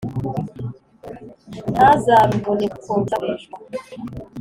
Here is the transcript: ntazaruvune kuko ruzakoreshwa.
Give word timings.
ntazaruvune 1.71 2.65
kuko 2.73 2.89
ruzakoreshwa. 2.97 3.57